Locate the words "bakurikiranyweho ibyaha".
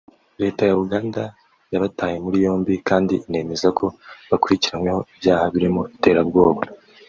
4.29-5.45